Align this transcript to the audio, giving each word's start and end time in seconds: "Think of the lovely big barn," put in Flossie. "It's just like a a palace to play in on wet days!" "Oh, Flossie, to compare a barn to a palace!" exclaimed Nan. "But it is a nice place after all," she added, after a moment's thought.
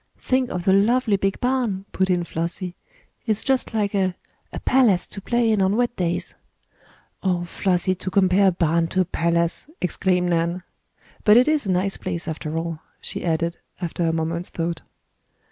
"Think 0.17 0.49
of 0.49 0.65
the 0.65 0.73
lovely 0.73 1.15
big 1.15 1.39
barn," 1.39 1.85
put 1.91 2.09
in 2.09 2.23
Flossie. 2.23 2.73
"It's 3.27 3.43
just 3.43 3.71
like 3.71 3.93
a 3.93 4.15
a 4.51 4.59
palace 4.59 5.05
to 5.09 5.21
play 5.21 5.51
in 5.51 5.61
on 5.61 5.75
wet 5.75 5.95
days!" 5.95 6.33
"Oh, 7.21 7.43
Flossie, 7.45 7.93
to 7.93 8.09
compare 8.09 8.47
a 8.47 8.51
barn 8.51 8.87
to 8.87 9.01
a 9.01 9.05
palace!" 9.05 9.69
exclaimed 9.79 10.31
Nan. 10.31 10.63
"But 11.23 11.37
it 11.37 11.47
is 11.47 11.67
a 11.67 11.71
nice 11.71 11.97
place 11.97 12.27
after 12.27 12.57
all," 12.57 12.79
she 12.99 13.23
added, 13.23 13.57
after 13.79 14.03
a 14.07 14.11
moment's 14.11 14.49
thought. 14.49 14.81